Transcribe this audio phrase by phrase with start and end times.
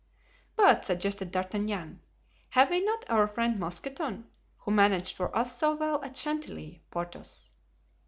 [0.55, 2.01] "But," suggested D'Artagnan,
[2.49, 4.25] "have we not our friend Mousqueton,
[4.57, 7.51] who managed for us so well at Chantilly, Porthos?"